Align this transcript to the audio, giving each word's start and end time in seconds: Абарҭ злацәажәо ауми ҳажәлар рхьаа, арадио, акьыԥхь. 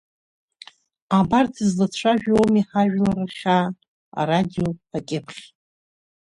Абарҭ 1.17 1.55
злацәажәо 1.69 2.31
ауми 2.39 2.63
ҳажәлар 2.69 3.17
рхьаа, 3.29 3.67
арадио, 4.19 4.69
акьыԥхь. 4.97 5.41